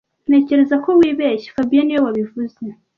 Ntekereza 0.27 0.75
ko 0.83 0.89
wibeshye 0.99 1.49
fabien 1.55 1.85
niwe 1.85 2.01
wabivuze 2.05 2.57